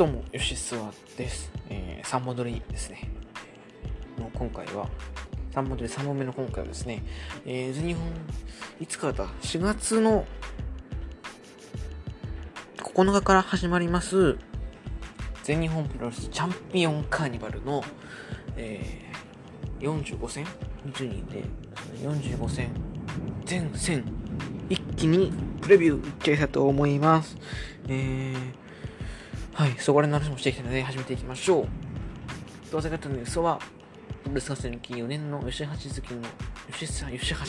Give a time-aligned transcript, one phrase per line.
[0.00, 1.52] どうも、ヨシスワです。
[1.68, 3.10] えー、3本撮りですね。
[4.18, 4.88] の今回は、
[5.52, 7.02] 3本撮り3本目の今回はですね、
[7.44, 8.06] えー、全日本、
[8.80, 10.24] いつからだ ?4 月の
[12.78, 14.38] 9日から始まります、
[15.42, 17.84] 全日本プロレスチャンピオンカーニバルの、
[18.56, 20.46] えー、45戦
[20.86, 21.44] ?20 人で、
[22.00, 22.70] 45戦、
[23.44, 24.02] 全戦、
[24.70, 25.30] 一気に
[25.60, 27.36] プレビューいっちゃいたと思います。
[27.86, 28.60] えー、
[29.60, 31.68] はい、そこら辺の話もしていきたいので始めていきましょう。
[32.72, 33.58] どうせ方の予想は、
[34.22, 36.22] プロレス合戦歴4年の吉橋好きの
[36.72, 37.40] 吉さん、吉橋。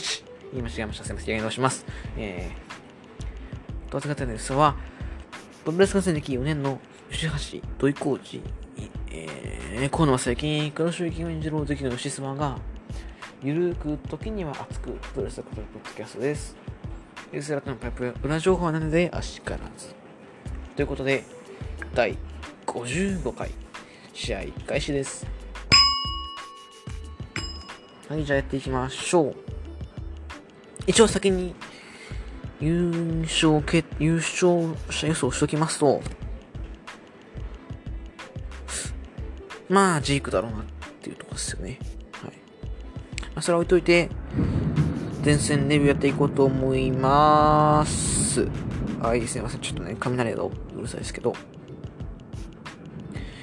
[0.52, 1.04] 言い間違えました。
[1.04, 1.30] すみません。
[1.30, 1.86] やり直します。
[2.18, 4.76] えー、どうせ方の予想は、
[5.64, 6.80] プロレス合戦歴4年の
[7.10, 7.28] 吉
[7.60, 8.42] 橋土井コーチ、
[9.10, 12.58] えー、河野正幸、黒潮幸を演じる大関の吉妻が、
[13.42, 16.56] ゆるく時には熱くプロレスを語るポッドキャストです。
[17.32, 19.94] ユースラットのパイプ裏情報はなので、足からず。
[20.76, 21.24] ということで、
[21.94, 22.16] 第
[22.66, 23.50] 55回
[24.14, 25.26] 試合開始です。
[28.08, 29.34] はい、じゃあやっていきましょう。
[30.86, 31.54] 一応先に
[32.60, 36.00] 優勝決、優勝者予想しときますと、
[39.68, 40.62] まあ、ジークだろうなっ
[41.02, 41.78] ていうとこですよね。
[42.12, 42.30] はい。
[42.30, 44.08] まあ、それは置いといて、
[45.22, 48.48] 前線レビューやっていこうと思います。
[48.98, 49.60] はい、すいません。
[49.60, 51.34] ちょっとね、雷がうるさいですけど。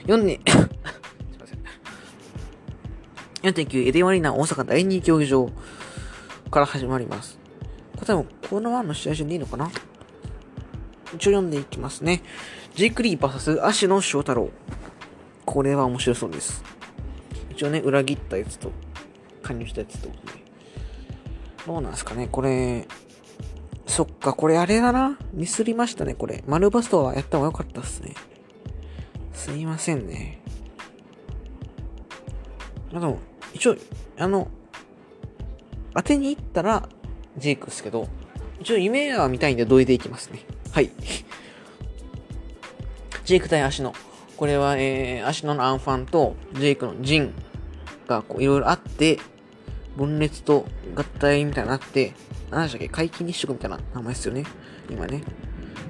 [0.10, 0.60] 4に、すい
[1.40, 1.60] ません。
[3.44, 5.52] 4.9エディマリーナ大阪第2競技場
[6.50, 7.38] から始まります。
[7.96, 9.70] これ多分、この1の試合順でいいのかな？
[11.14, 12.24] 一応読んでいきますね。
[12.74, 14.50] ジークリー VS 足野翔太郎。
[15.46, 16.64] これは面白そうです。
[17.52, 18.72] 一応ね、裏切ったやつと、
[19.44, 20.10] 加入したやつと、
[21.68, 22.88] どうなんですかね、これ、
[23.86, 25.20] そっか、これあれだな。
[25.34, 26.44] ミスりましたね、これ。
[26.48, 28.16] 丸バストはやった方が良かったっすね。
[29.40, 30.38] すいませんね。
[32.94, 33.20] あの、
[33.54, 33.78] 一応、
[34.18, 34.50] あの、
[35.96, 36.90] 当てに行ったら、
[37.38, 38.10] ジェイクっすけど、
[38.60, 40.42] 一応夢は見たいんで、どいでいきますね。
[40.74, 40.92] はい。
[43.24, 43.94] ジェイク対足の。
[44.36, 47.34] これは、えー、足野のアンファンと、ジェイクのジン
[48.08, 49.20] が、こう、いろいろあって、
[49.96, 52.14] 分裂と合体みたいになって、
[52.52, 52.90] 何でしたっけ？
[52.90, 54.44] 皆既日食みたいな名前ですよね。
[54.90, 55.24] 今ね。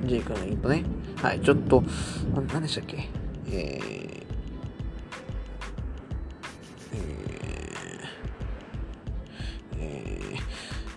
[0.06, 0.84] ジェイクのイントね。
[1.16, 1.84] はい、ちょっと、
[2.54, 3.10] 何でしたっけ？
[3.52, 4.26] えー、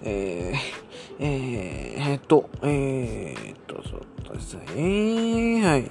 [0.05, 0.57] えー、
[1.21, 5.91] えー、えー、っと、えー、っと、そうですね、はい。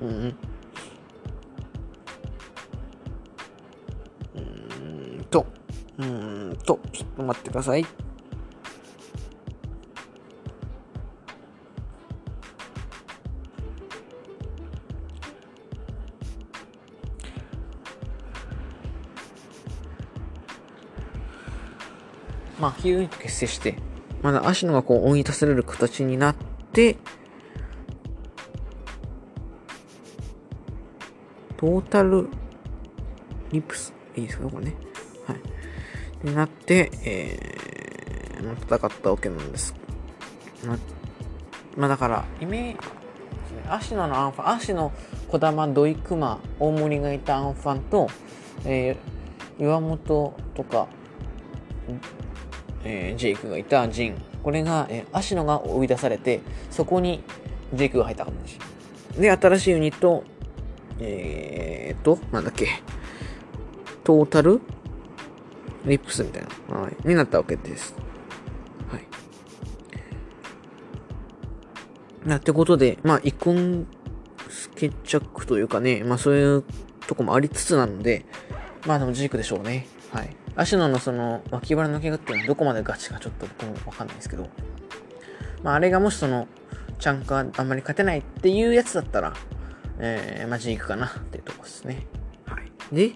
[0.00, 0.36] うん。
[4.34, 4.40] う
[5.20, 5.46] んと、
[5.98, 8.05] うんと、ちょっと待ってください。
[22.66, 23.76] まあ、ヒーンと結成して、
[24.22, 26.36] まだ足野がこう追い出される形になっ
[26.72, 26.96] て、
[31.56, 32.28] トータル
[33.52, 34.74] リプス、いいですかこれね。
[35.28, 36.26] はい。
[36.26, 39.72] になって、えー、戦ったわけなんです。
[40.66, 40.76] ま、
[41.76, 42.78] まあだから、イメージ、
[43.68, 44.92] 足野のアンファン、足野、
[45.28, 48.08] 小玉、土井熊、大森がいたアンファンと、
[48.64, 50.88] えー、岩本とか、
[52.88, 54.22] えー、ジェイクがいたジン。
[54.44, 57.24] これが、えー、アシノが追い出されて、そこに
[57.74, 59.20] ジェイクが入った感じ。
[59.20, 60.22] で、新しいユニット、
[61.00, 62.68] えーと、なんだっけ、
[64.04, 64.60] トータル？
[65.84, 67.94] リップスみたいな、はい、になったわけです。
[68.90, 69.06] はい。
[72.28, 73.86] なってことで、まあ、イコン
[74.74, 76.64] 決着というかね、まあそういう
[77.06, 78.26] とこもありつつなので、
[78.86, 79.86] まあでもジークでしょうね。
[80.12, 80.36] はい。
[80.56, 84.48] 足野のその脇腹の怪我っていうのはどこまでガチかちょっと僕もわかんないですけど、
[85.62, 86.48] まああれがもしその、
[86.98, 89.34] チャンカあんまり勝てないっていうやつだったら、
[89.98, 92.06] えー、マジ行くかなっていうとこですね。
[92.46, 92.94] はい。
[92.94, 93.12] で、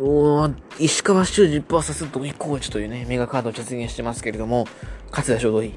[0.00, 4.66] お石川修司 VS 土井コーチというね、メガカードを実現してますけれども、
[5.10, 5.74] 勝つでしょう、土井。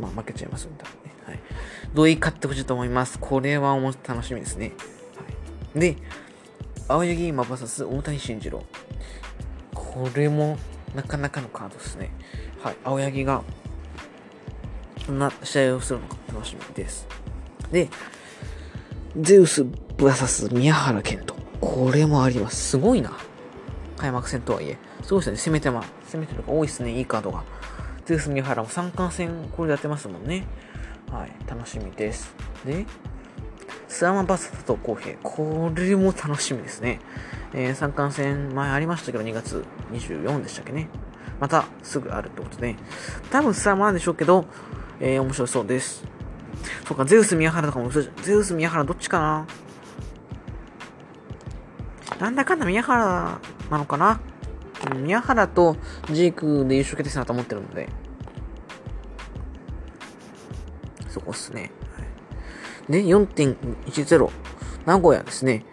[0.00, 0.90] まあ負けちゃいますんで、ね。
[1.26, 1.40] はい。
[1.94, 3.18] 土井勝ってほしいと思います。
[3.18, 3.74] これは
[4.06, 4.72] 楽しみですね。
[5.16, 5.24] は
[5.76, 5.80] い。
[5.80, 5.96] で、
[6.88, 8.64] 青柳今 VS 大谷慎次郎。
[9.90, 10.56] これも
[10.94, 12.10] なかなかのカードですね。
[12.62, 12.76] はい。
[12.84, 13.42] 青柳が、
[15.06, 17.08] どんな試合をするのか楽しみです。
[17.72, 17.88] で、
[19.16, 21.34] ゼウス VS 宮原健人。
[21.60, 22.70] これもあります。
[22.70, 23.12] すごいな。
[23.96, 24.78] 開幕戦とはいえ。
[25.02, 25.36] すごいですね。
[25.36, 26.96] 攻めてま、攻めてるが多いですね。
[26.96, 27.42] いいカードが。
[28.06, 30.44] ゼウス宮原も三冠戦、これでやってますもんね。
[31.10, 31.32] はい。
[31.48, 32.32] 楽しみです。
[32.64, 32.86] で、
[33.88, 35.16] スワマバス佐藤浩平。
[35.22, 37.00] これも楽しみですね。
[37.52, 40.88] えー、三冠戦前ありましたけど、2月24でしたっけね。
[41.40, 42.76] またすぐあるってことで、
[43.30, 44.44] 多分スワマなんでしょうけど、
[45.00, 46.04] えー、面白そうです。
[46.86, 49.46] そうか、ゼウス宮原とかも、ゼウス宮原どっちかな
[52.20, 54.20] なんだかんだ宮原なのかな
[54.96, 55.76] 宮原と
[56.10, 57.88] ジークで優勝決定戦だと思ってるので、
[61.08, 61.70] そこっすね。
[62.88, 64.28] で、4.10、
[64.84, 65.64] 名古屋ですね。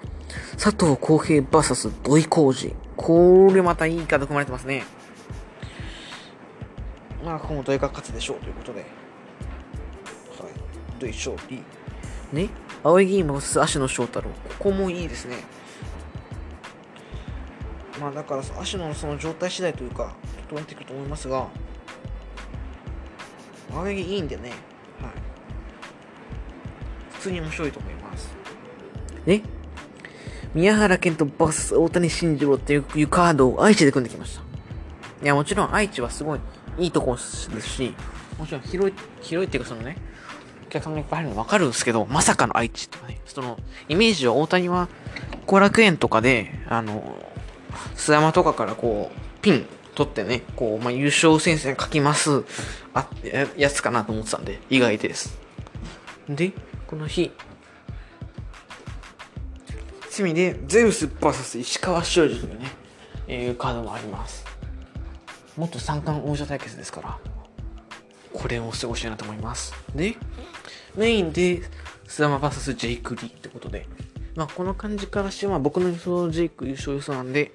[0.53, 2.75] 佐藤浩平 VS 土井浩二。
[2.95, 4.83] これまたいいカード組まれてますね。
[7.23, 8.79] まあ、この土井が勝つでしょうということで。
[8.79, 8.89] はい。
[10.99, 11.63] 土井勝利。
[12.31, 12.49] ね？
[12.83, 14.29] 青い議員 VS 足野翔太郎。
[14.29, 15.37] ここもいいですね。
[17.99, 20.15] まあだから足のその状態次第というか、
[20.49, 21.47] 整ってくると思いますが、
[23.73, 24.59] 青柳いいんでね、はい。
[27.13, 28.29] 普通に面白いと思います。
[29.25, 29.41] ね？
[30.57, 34.41] 宮原健人 VS 大谷慎次郎っていうカードを愛知で組んできました。
[35.23, 36.39] いや、もちろん愛知はすごい
[36.79, 37.93] いいとこですし、
[38.39, 39.97] もちろん広い、広いっていうかそのね、
[40.65, 44.89] お客さんがいっぱい入るの分かるんですけど、まさかの愛知とかね、その、イメージは大谷は
[45.45, 47.03] 後楽園とかで、あの、
[47.95, 52.43] 須山とかからこう、ピン取ってね、こう、まあ、優勝戦線書きます、
[52.95, 53.07] あ、
[53.57, 55.37] やつかなと思ってたんで、意外です。
[56.27, 56.51] で、
[56.87, 57.31] この日、
[60.17, 62.65] 趣味で、ゼウス VS 石川修司というね、
[63.27, 64.45] えー、カードもあります。
[65.55, 67.19] 元三冠王者対決ですから、
[68.33, 69.73] これを過ごしたいなと思います。
[69.95, 70.15] で、
[70.95, 71.61] メインで、
[72.07, 73.87] スダマ VS ジェイク・リーってことで、
[74.35, 77.51] まあ、この感じからしては、僕の予想ジェイク優勝予想なんで、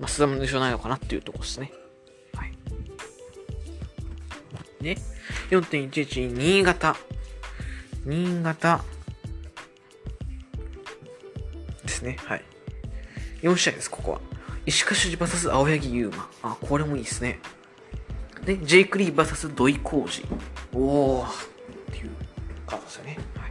[0.00, 1.72] まあ、スダムの優勝ないのかなっていうとこですね。
[2.34, 2.52] はい。
[4.82, 4.96] で、
[5.50, 6.96] 4.11新潟。
[8.04, 8.82] 新潟
[11.90, 12.16] ですね。
[12.24, 12.44] はい。
[13.42, 14.20] 4試合です、ここは。
[14.66, 16.28] 石川修司 VS 青柳優馬。
[16.42, 17.40] あ、これもいいですね。
[18.44, 20.26] で、ジェイク・リー VS 土井浩二。
[20.72, 21.26] おー。
[21.26, 21.32] っ
[21.92, 22.10] ていう
[22.66, 23.18] カードですよね。
[23.36, 23.50] はい。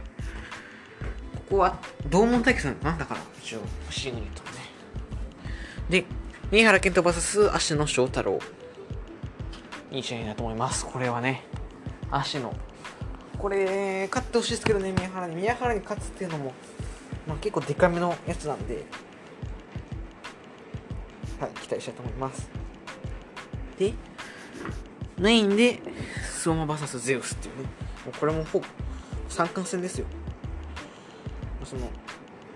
[1.36, 1.78] ここは、
[2.08, 3.60] 同門対決なんだから、一応、
[3.90, 4.50] シングルとね。
[5.88, 6.04] で、
[6.50, 8.38] 新原健人 VS 足野翔太郎。
[9.92, 10.86] いい試合だと思います。
[10.86, 11.44] これはね、
[12.10, 12.54] 足野。
[13.38, 15.36] これ、勝ってほしいですけどね、宮原に。
[15.36, 16.52] 宮原に勝つっていうのも、
[17.26, 18.84] まあ、結構デカめのやつなんで、
[21.38, 22.50] はい、期待したいと思います。
[23.78, 23.94] で、
[25.18, 25.80] メインで、
[26.24, 27.62] スオマ VS ゼウスっていうね、
[28.04, 28.66] もうこれもほぼ
[29.28, 30.06] 三冠戦ですよ。
[31.64, 31.88] その、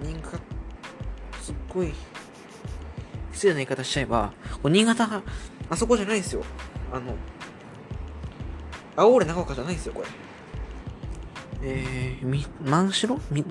[0.01, 0.31] 人が、
[1.41, 1.93] すっごい、
[3.33, 4.33] 失礼な言い方しちゃえば、
[4.63, 5.23] 新潟、
[5.71, 6.43] あそこじゃないですよ。
[6.93, 7.15] あの、
[8.97, 10.09] 青俺長岡じゃないですよ、これ。
[11.63, 13.19] えー、み、万代？
[13.31, 13.45] み、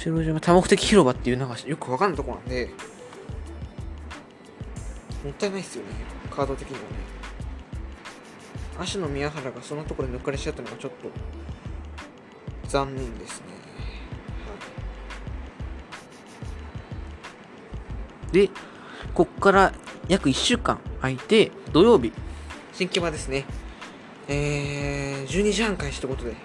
[0.00, 2.70] 白島多目的広場っていうなんかよくわかんないとこなんで、
[5.22, 5.90] もったいないっすよね、
[6.30, 6.86] カード的にはね。
[8.78, 11.10] 足の宮原がそのところに抜かれちゃったのがちょっと
[12.66, 13.46] 残念ですね。
[18.32, 18.48] で、
[19.12, 19.74] こっから
[20.08, 22.14] 約1週間空いて、土曜日、
[22.72, 23.44] 新木場ですね。
[24.28, 26.36] えー、12時半開始ということで、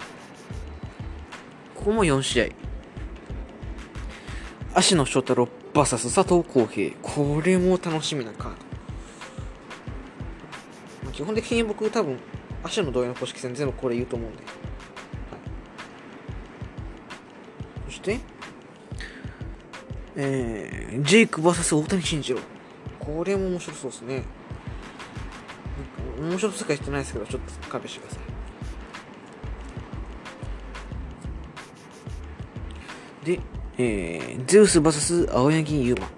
[1.74, 2.66] ここも4試合。
[4.76, 6.94] 芦野翔太郎 VS 佐藤浩平。
[7.00, 8.56] これも楽しみなカード。
[11.02, 12.18] まあ、基本的に僕多分、
[12.62, 14.42] 芦野同様の公式戦全部これ言うと思うんで。
[14.42, 14.50] は
[17.88, 18.20] い、そして、
[20.14, 22.40] えー、ジェイク VS 大谷慎次郎。
[23.00, 24.24] これも面白そうですね。
[26.20, 28.20] 面白そうか言ってないですけど、ちょっと勘弁してくださ
[33.22, 33.24] い。
[33.24, 33.40] で、
[33.78, 36.06] えー、ゼウス VS 青柳優馬。
[36.06, 36.12] こ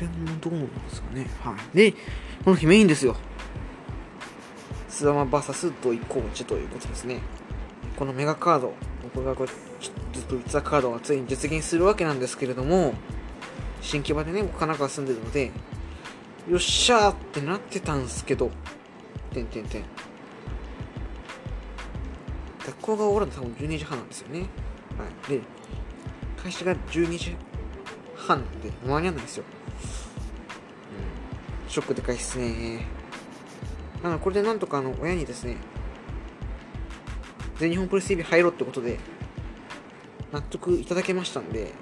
[0.00, 1.26] れもどうなんですかね。
[1.42, 1.76] はい。
[1.76, 1.92] で、
[2.44, 3.16] この日メインですよ。
[4.88, 7.20] スワマ VS 土井コーチということですね。
[7.96, 8.74] このメガカード、
[9.14, 12.94] 僕がこれずっと言ってたカードがついに実現するわけなんですけれども、
[13.80, 15.52] 新木場でね、僕神奈川住んでるので、
[16.50, 18.50] よっしゃーってなってたんですけど、
[19.32, 19.84] てんてんてん。
[22.66, 24.40] 学校が終わるの多分12時半なんですよね。
[24.40, 24.46] は
[25.28, 25.30] い。
[25.30, 25.40] で、
[26.42, 27.36] 開始が12時
[28.16, 29.44] 半で間に合わないんですよ。
[31.64, 31.70] うん。
[31.70, 32.86] ショックでかいっすね。
[34.02, 35.56] なので、これでなんとかあの、親にですね、
[37.58, 38.98] 全日本プレス TV 入ろうってことで、
[40.32, 41.72] 納得いただけましたんで、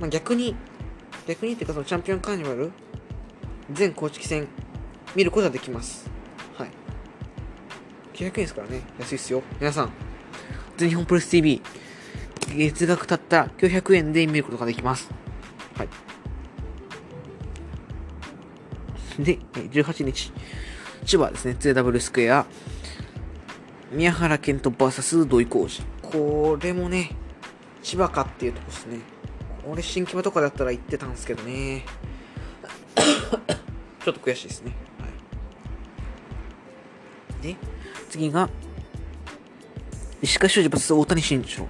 [0.00, 0.56] まあ、逆に、
[1.26, 2.72] 逆にっていうかそのチャンピオンカーニバル、
[3.70, 4.48] 全公式戦
[5.14, 6.10] 見ることができます。
[6.56, 6.70] はい。
[8.14, 9.42] 900円ですからね、安いっすよ。
[9.60, 9.92] 皆さん、
[10.76, 11.62] 全日本プレス TV、
[12.54, 15.10] 月額たった900円で見ることができます。
[15.76, 15.88] はい。
[19.18, 20.32] で、18日、
[21.04, 22.46] 千葉ですね、2W スクエア、
[23.92, 25.86] 宮原健人 VS 土井浩二。
[26.02, 27.12] これもね、
[27.82, 28.98] 千葉かっていうとこですね。
[29.66, 31.84] 俺、新木場とかだったら行ってたんですけどね。
[34.04, 34.72] ちょっと悔しいですね。
[34.98, 35.06] は
[37.40, 37.42] い。
[37.42, 37.56] で、
[38.10, 38.48] 次が、
[40.20, 41.68] 石川修司 VS 大谷慎一郎。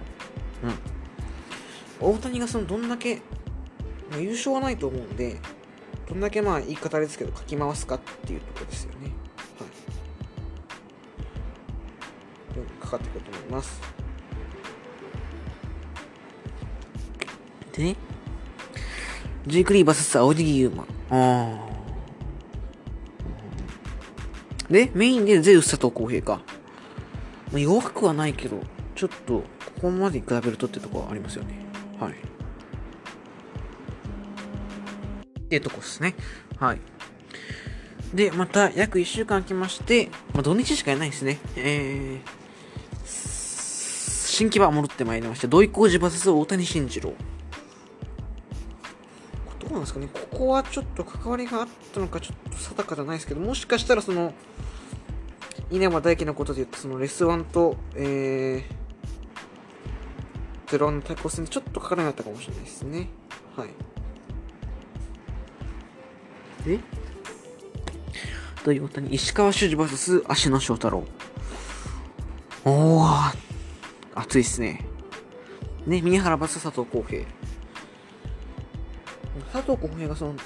[0.62, 2.12] うん。
[2.14, 3.22] 大谷がそのどんだけ、
[4.10, 5.40] まあ、優勝はないと思うんで、
[6.08, 9.12] どんだけまあ言い方ですけど書き回すかっていうところですよね。
[9.58, 9.64] は
[12.56, 12.82] い。
[12.82, 13.80] かかってくると思います。
[17.72, 17.96] でね、
[19.46, 20.82] ジェイクリー VS 青柳優馬。
[20.82, 21.66] ああ。
[24.70, 26.40] で、メインでゼウス佐藤浩平か。
[27.52, 28.60] まあ、弱くはないけど、
[28.94, 29.44] ちょっと、
[29.76, 31.54] ここまでに比べるとってとこはありますよね。
[32.00, 32.12] はい。
[32.12, 32.14] っ
[35.48, 36.14] ていうとこですね。
[36.58, 36.80] はい。
[38.14, 41.38] で、また約1週間空きまして、まあ、土日しかやらないですね。
[41.56, 45.48] えー、新規場戻ってまいりました。
[45.48, 47.14] 土井浩二 VS 大谷慎次郎。
[49.60, 54.32] どうなんですかね、ここはちょっと関わりがあったのかちょっと定かじゃないですけど、もしかしたらその、
[55.70, 58.85] 稲葉大輝のことで言って、そのレスワンと、えー、
[60.66, 63.08] ゼロワンの対抗戦でちょっとかからなかったかもしれないですね。
[63.56, 63.68] はい。
[66.66, 66.80] え？
[68.64, 69.00] ということ？
[69.00, 71.04] に、石川修司 VS 足野翔太郎。
[72.64, 73.36] おー、
[74.16, 74.84] 熱いっすね。
[75.86, 77.24] ね、宮原 VS 佐藤浩平。
[79.52, 80.40] 佐藤浩平がその、ね、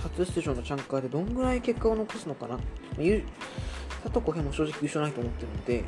[0.00, 2.56] 初出場のチャンカーでどんぐらい結果を残すのかな。
[2.56, 5.84] 佐藤浩平も正直優勝ないと思ってるので、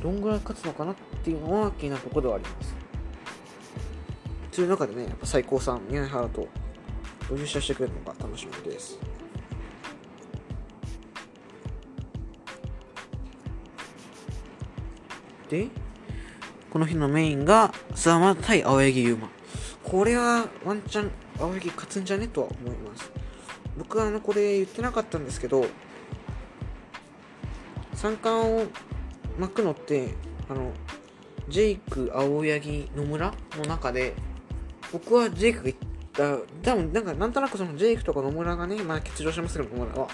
[0.00, 0.94] どんぐらい勝つのかなっ
[1.24, 2.76] ていうのは気になるところではあります。
[4.52, 6.46] そういう中でね、やっぱ最高さん、宮原と
[7.30, 8.98] 優勝してくれるのが楽しみです。
[15.48, 15.68] で、
[16.70, 19.30] この日のメインが、諏訪間対青柳優馬。
[19.82, 22.28] これはワンチャン青柳勝つんじゃね？
[22.28, 23.10] とは思います。
[23.78, 25.64] 僕はあの、これ言ってなかったんですけど、
[27.94, 28.66] 三冠を
[29.38, 30.14] 巻くのって
[30.50, 30.72] あの
[31.48, 34.14] ジェイク、青柳、野村の中で
[34.92, 35.76] 僕はジェイクがいっ
[36.12, 40.08] た多分なんかなんとなくそのジェイクとか野村がねまあ欠場しますけど野村は。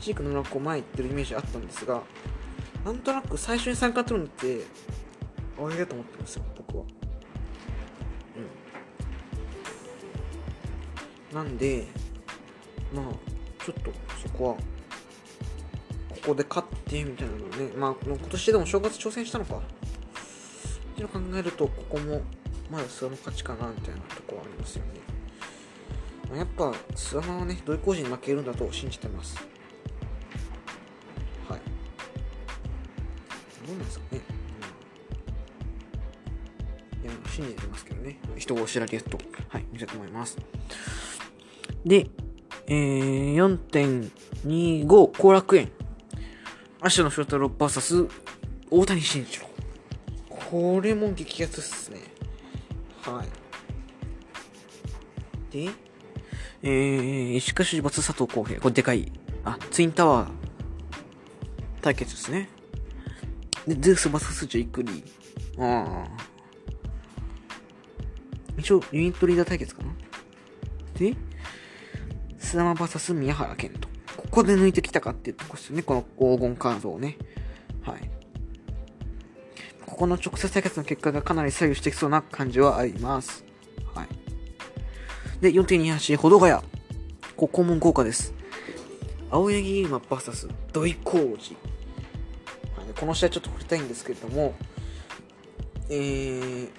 [0.00, 2.02] ジェイク、野村がこう前行ってるイメージあったんですが
[2.84, 4.66] なんとなく最初に三冠取るのって
[5.58, 6.84] 青柳だと思ってるんですよ僕は。
[11.32, 11.36] うん。
[11.36, 11.86] なんで
[12.94, 13.04] まあ
[13.64, 13.90] ちょっと
[14.22, 14.56] そこは
[16.26, 19.56] こで勝ってみたいなのね、まあ、今年でも正月挑戦したのか。
[19.56, 19.60] っ
[20.96, 22.22] ていうのを考えると、ここも
[22.70, 25.00] まだ諏訪の勝ちかなみたいなところありますよね。
[26.28, 29.36] まあ、やっぱ諏訪はね、土井工事に負けるんだと信じてます。
[31.48, 31.60] はい。
[33.66, 34.20] どうなんですかね。
[37.02, 38.18] うん、いや、信じてますけどね。
[38.36, 39.18] 人を知られると、
[39.48, 40.36] はい、見せてもらいます。
[41.84, 42.10] で、
[42.66, 44.10] えー、
[44.44, 45.70] 4.25後楽園。
[46.80, 48.10] 芦野翔太郎 VS
[48.70, 49.46] 大谷慎一郎。
[50.50, 52.15] これも激アツっすね。
[53.06, 53.28] はい。
[55.52, 55.70] で、
[56.62, 58.60] えー、石川修司 VS 佐藤浩平。
[58.60, 59.12] これでかい。
[59.44, 60.30] あ、ツインタワー
[61.80, 62.48] 対決ですね。
[63.66, 65.62] で、ゼウス VS ジェイクリー。
[65.62, 66.08] ああ。
[68.58, 69.94] 一応、ユニットリーダー対決かな
[70.98, 71.14] で、
[72.38, 73.88] 菅間 VS 宮原健人。
[74.16, 75.82] ここで抜いてきたかっていうとこですよね。
[75.82, 77.16] この黄金カードをね。
[77.82, 78.15] はい。
[79.86, 83.44] ここの直接対決の結果がかなり左右してきそうな感じはあります。
[83.94, 84.08] はい。
[85.40, 86.62] で、4.28、ほどがや。
[87.36, 88.34] ここも豪華です。
[89.30, 91.26] 青柳馬 VS 土井浩二。
[91.26, 91.38] はい、
[92.98, 94.54] この試合ちょっと振りたいんですけれども、
[95.88, 96.70] えー、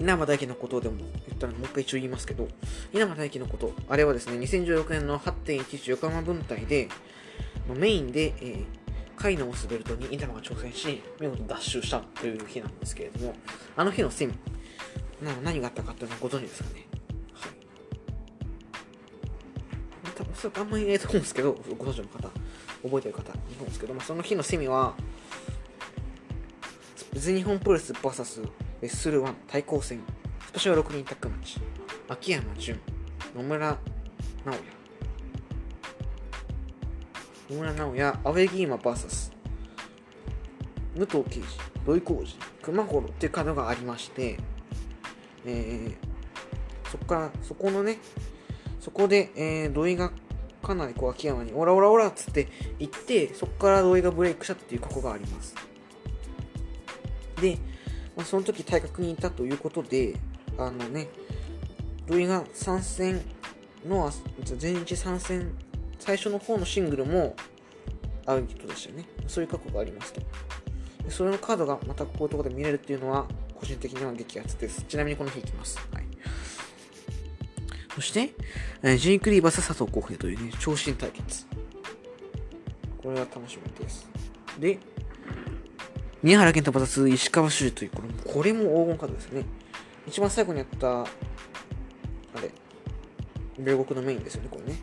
[0.00, 2.48] 稲葉大輝のことでも言ったらもう一回一応言いますけど、
[2.92, 6.88] 稲葉大輝のこと、あれはですね、2016年の8.11横浜分隊で、
[7.74, 8.64] メインで、えー、
[9.16, 13.34] カイナを滑ベルトに稲葉が挑戦し、見事奪取したという日なんですけれども、
[13.76, 14.34] あの日のセミ、
[15.22, 16.86] な何があったかっていうのはご存知ですかね？
[17.34, 17.52] はい。
[20.14, 22.28] 多分、それあんまりいないと思うんですけど、ご存知の方、
[22.82, 24.94] 覚えてる方、いるんですけど、まあ、その日のセミは、
[27.12, 28.42] 全日本プロレス VS
[28.80, 30.00] レッスル1対抗戦
[30.46, 31.60] スペシャル6人タッグマッチ
[32.08, 32.80] 秋山純
[33.36, 33.78] 野村
[34.44, 34.62] 直哉
[37.54, 39.32] 野村直哉アウェギーマ VS
[40.96, 44.38] 武藤敬司土井浩二熊五郎っていうカードがありまして、
[45.46, 47.98] えー、そこからそこのね
[48.80, 50.10] そこで、えー、土井が
[50.62, 55.54] かなりこう秋山にオラオラオラっつって言ってそこから土井がブレイクしたっていう過去があります。
[57.40, 57.58] で、
[58.16, 60.16] まあ、その時体格にいたということで
[60.58, 61.08] あのね
[62.06, 63.20] 土井が参戦
[63.86, 64.10] の
[64.42, 65.52] 全日参戦
[66.04, 67.34] 最初の方のシングルも
[68.26, 70.20] アウトでしたよねそういう過去がありますと
[71.02, 76.04] でそれのカードがまたこういうところで見れるっていうのは個人的には激アツですちなみにこの日いきますはい
[77.94, 78.30] そして、
[78.82, 81.46] えジェイクリーバス佐藤浩平というね、長身対決。
[83.00, 84.08] これは楽しみです。
[84.58, 84.80] で、
[86.20, 89.44] 宮原健太 VS 石川修司という、これこれも黄金カードですね。
[90.08, 91.06] 一番最後にやった、あ
[92.42, 92.50] れ、
[93.60, 94.78] 米国のメインですよね、これね。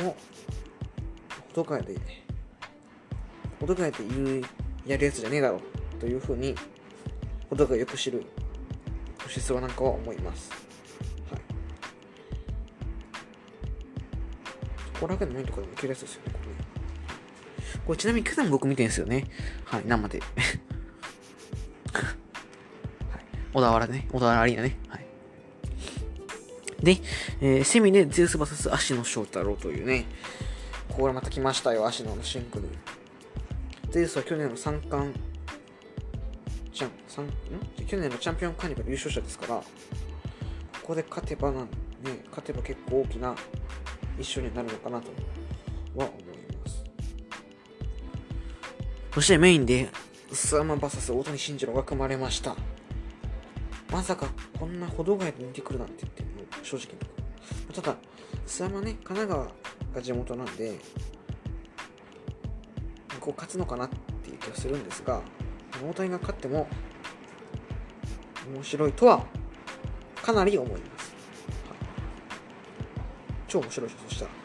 [0.00, 0.16] も、
[1.52, 1.96] ほどかえで、
[3.58, 4.42] ほどかえで言う、
[4.86, 6.54] やるやつじゃねえだろう、というふうに、
[7.48, 8.24] ほどかよく知る
[9.26, 10.50] 吉沢なんかは思います。
[11.30, 11.40] はい。
[14.94, 16.70] ここら辺のメインとかでもいけるやつですよね、これね。
[17.86, 19.26] これちなみに今朝も僕見てるんですよね。
[19.64, 20.20] はい、生で。
[20.20, 20.30] はい。
[23.52, 24.08] 小田原ね。
[24.12, 24.78] 小田原アリーナね。
[24.88, 24.99] はい。
[26.82, 26.98] で、
[27.40, 30.06] えーセミでゼウス VS 芦野翔太郎というね、
[30.88, 32.68] これまた来ましたよ、芦野のシングル。
[33.90, 35.12] ゼウスは去年の三冠
[36.72, 37.28] チャン三ん？
[37.86, 39.64] 去年のチャンピオンカーニバル優勝者ですから、こ
[40.84, 41.68] こで勝てばなん、ね、
[42.30, 43.34] 勝てば結構大きな
[44.18, 45.08] 一勝になるのかなと
[45.96, 46.10] は思い
[46.64, 46.84] ます。
[49.14, 49.90] そしてメインで、
[50.32, 52.56] スアマ VS 大谷慎次郎が組まれました。
[53.90, 56.22] まさかこんな歩道外で似てくるなんて言って
[56.70, 56.86] 正直
[57.74, 57.96] ただ、
[58.46, 59.44] スアマね、神奈川
[59.92, 60.78] が地元なんで、
[63.18, 63.88] こう勝つのかなっ
[64.22, 65.20] ていう気がするんですが、
[65.84, 66.68] 大谷が勝っても
[68.54, 69.24] 面白いとは
[70.22, 71.12] かなり思います。
[71.68, 71.78] はい
[73.48, 74.30] 超面白いでしょ、そしたら。
[74.30, 74.36] ね。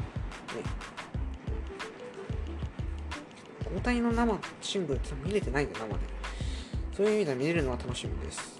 [3.77, 5.99] 大谷の生シングルって見れてないんだよ、生で。
[6.97, 8.54] そういう意味では見れるのは楽しみです。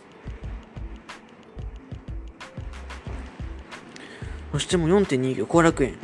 [4.55, 5.95] そしてもう4.2、後楽園。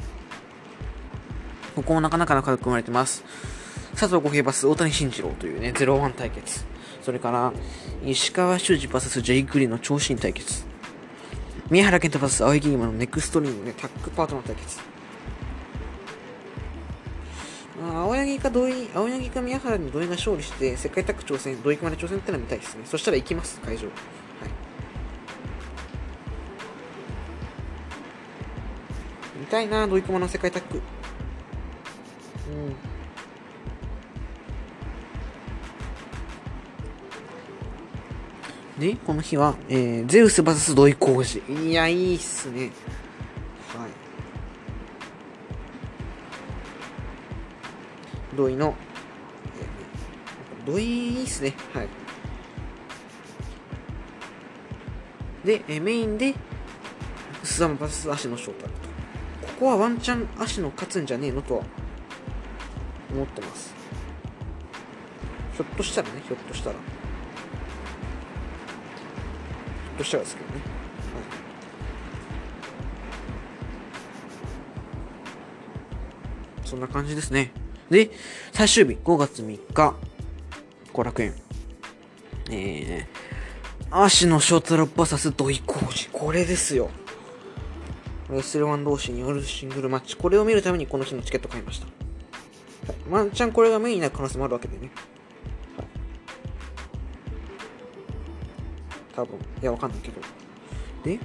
[1.73, 3.23] ここもなかなか仲良く組まれてます。
[3.91, 6.65] 佐藤浩平バス大谷慎次郎というね、0-1対決。
[7.01, 7.53] それから、
[8.05, 10.65] 石川修司 VS ジェイクリーの長身対決。
[11.69, 14.81] 宮原健人 VS 青柳今のネクストリーのね、タッグパートナー対決。
[17.81, 22.81] 青柳か土井、青柳か宮原に土井が勝利して、世界タッグ挑戦、土井まで挑戦ってのは見たいですね。
[22.83, 23.87] そしたら行きます、会場。
[29.51, 30.81] たいな、土井熊の世界タッグ。
[38.77, 38.81] うん。
[38.81, 41.69] で、この日は、えー、ゼウス VS 土井浩二。
[41.69, 42.71] いや、いいっすね。
[43.77, 43.89] はい。
[48.35, 48.73] 土井の、
[49.59, 51.53] えー土井いいっすね。
[51.73, 51.87] はい。
[55.45, 56.35] で、えーメインで、
[57.43, 58.90] スザン VS 足の翔太と。
[59.61, 61.63] ここはワンチャン足の勝つんじゃねえのとは
[63.11, 63.75] 思ってます。
[65.53, 66.75] ひょっとしたらね、ひょっとしたら。
[66.77, 66.81] ひょ
[69.93, 70.55] っとしたらですけどね。
[70.55, 70.61] は
[76.65, 77.51] い、そんな感じですね。
[77.91, 78.09] で、
[78.53, 79.93] 最終日、5月3日、
[80.91, 81.35] 後楽園。
[82.49, 86.09] えー、足の翔太郎 VS 土井浩二。
[86.11, 86.89] これですよ。
[88.31, 90.15] レスルワン同士によるシングルマッチ。
[90.15, 91.85] これを見るためにこの日のチケット買いました。
[91.85, 91.91] は
[92.93, 94.89] い、ワンチャンこれがメインになる可能性もあるわけでね。
[99.13, 99.37] 多分。
[99.61, 100.21] いや、わかんないけど。
[101.03, 101.19] で、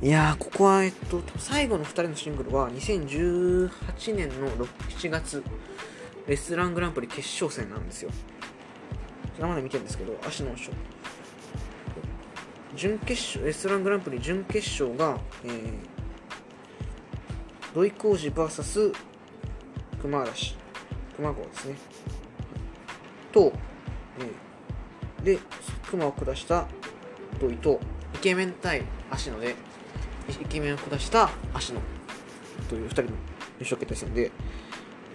[0.00, 5.42] いや、ここは、えっと、最後の2人のシングルは2018年の6 7月、
[6.28, 8.10] レスラングランプリ決勝戦なんですよ。
[9.34, 10.72] それまで見てるんですけど、足のショ
[12.78, 15.72] 準決勝、レスラングランプリ準決勝が、えー、
[17.74, 18.94] 土井浩二 VS
[20.00, 20.56] 熊嵐、
[21.16, 21.74] 熊川ですね。
[23.32, 23.52] と、
[25.18, 25.38] えー、で、
[25.90, 26.68] 熊を下した
[27.40, 27.80] 土井と、
[28.14, 29.56] イケメン対芦野で、
[30.40, 31.80] イケメンを下した芦野
[32.68, 33.14] という2人の優
[33.58, 34.30] 勝決定戦で、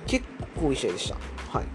[0.06, 0.26] 結
[0.60, 1.16] 構いい試合でした。
[1.58, 1.68] はい。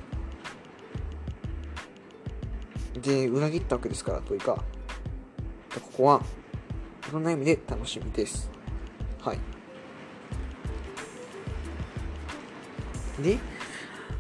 [3.01, 4.63] で、裏切ったわけですから、土井が。
[5.81, 6.23] ここは
[7.09, 8.51] いろんな意味で楽しみです。
[9.21, 9.39] はい。
[13.23, 13.39] で、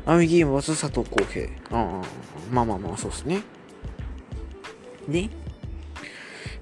[0.06, 1.48] アミギーム VS 佐藤浩平。
[1.70, 2.02] ああ、
[2.50, 3.42] まあまあまあ、そうですね。
[5.08, 5.28] で、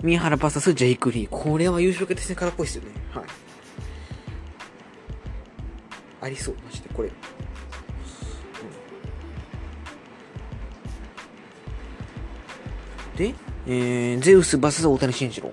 [0.02, 1.28] 宮原 VS ジェイク・リー。
[1.28, 2.90] これは優勝決定戦からっぽいですよね。
[3.12, 3.24] はい。
[6.22, 7.10] ありそう、マジで、これ。
[13.16, 13.34] で、
[13.66, 15.52] えー、ゼウス VS 大谷慎次郎。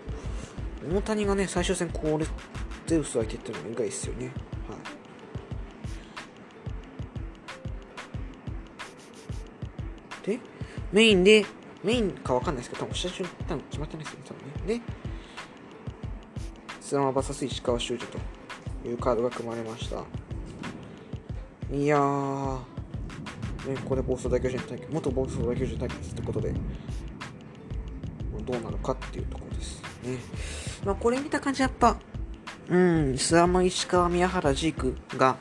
[0.93, 2.25] 大谷がね、最終戦これ、
[2.85, 4.25] ゼウス相手っていうのが意外ですよね。
[4.25, 4.33] はい
[10.23, 10.39] で、
[10.91, 11.45] メインで、
[11.83, 14.79] メインかわかんないですけど、多分下順多分決まってないですよね、多分ね。
[14.79, 14.81] で、
[16.81, 18.17] スラマバサス石川修司と
[18.87, 20.03] いうカードが組まれました。
[21.75, 22.57] いやー、
[23.67, 26.53] ね、ここで暴走大巨人対決、元暴走大巨人対決ってことで、
[28.45, 30.17] どうなるかっていうところですね。
[30.85, 31.97] まあ、これ見た感じやっぱ、
[32.69, 35.37] うん、スラマ石川宮原ジークが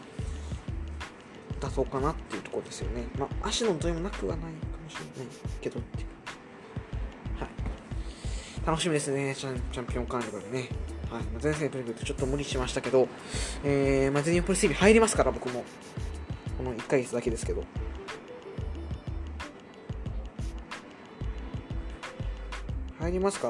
[1.60, 3.06] 出そうかなっていうところですよね。
[3.18, 4.48] まあ、足の問いもなくはないか
[4.82, 6.06] もしれないけどっていう
[7.40, 10.68] はい楽しみですねチャンチャンピオンカーニバルね
[11.12, 13.06] はい、前線とにかくちょっと無理しましたけど、
[13.64, 15.62] えー、まあ、全日本プロレス入りますから、僕も。
[16.56, 17.64] この1ヶ月だけですけど。
[23.02, 23.48] 入りますか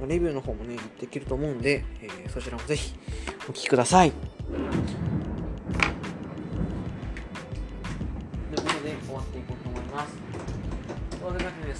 [0.00, 2.94] ら、レビューの方もね、やっていけると思うんで、えー、そちらもぜひ
[3.48, 4.12] お聴きください。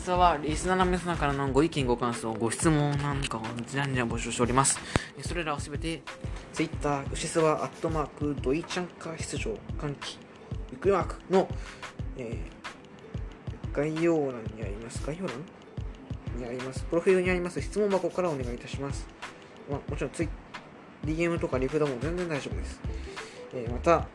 [0.02, 4.80] 質はリスナーの皆様からのご意見、ご感想、ご質問なんかをじゃんじゃん募集しております。
[5.20, 6.02] それらをすべて
[6.52, 10.18] Twitter、牛スワアットマーク、ドイチャンカー出場、歓喜、
[10.72, 11.48] ビッグマークの、
[12.18, 15.06] えー、概要欄にあります。
[15.06, 15.61] 概要欄？
[16.36, 16.84] にあります。
[16.84, 19.06] プロフィールにあります質問箱からお願いいたします。
[19.70, 20.28] まあ、もちろんツイ
[21.04, 22.80] DM とかリフダも全然大丈夫です。
[23.54, 24.06] えー、また、ハ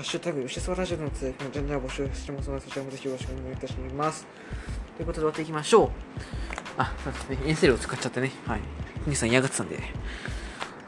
[0.00, 4.26] ッシュタグ、吉沢ラジオのつぶやきもジャン募集してますので、そちらもぜひよろしくお願いいたします。
[4.96, 5.90] ということで終わっていきましょう。
[6.78, 7.38] あ、そうですね。
[7.46, 8.32] エンセルを使っちゃってね。
[8.46, 8.60] はい。
[9.04, 9.78] ふにさん嫌がってたんで、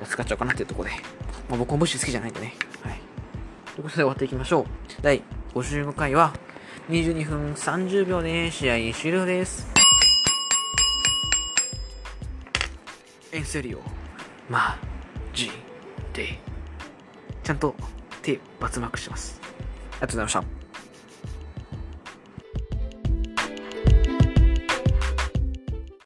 [0.07, 0.95] 使っちゃおうかなっていうところで。
[1.49, 2.55] まあ、僕もブッシュ好きじゃないんでね。
[2.83, 3.01] はい。
[3.75, 4.65] ということで終わっていきましょう。
[5.03, 5.23] 第
[5.55, 6.33] 55回は、
[6.89, 9.67] 22分30秒で試合終了です。
[13.31, 13.81] エンセリオ、
[14.51, 14.77] マ
[15.33, 15.51] ジ
[16.13, 16.39] で、
[17.45, 17.75] ちゃんと
[18.21, 19.41] 手バツマークします。
[19.43, 20.62] ありがとうございました。